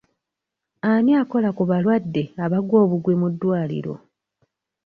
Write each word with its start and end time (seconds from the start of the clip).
Ani 0.91 1.11
akola 1.21 1.49
ku 1.57 1.63
balwadde 1.69 2.23
abagwa 2.43 2.77
obugwi 2.83 3.13
mu 3.21 3.27
ddwaliro? 3.33 3.93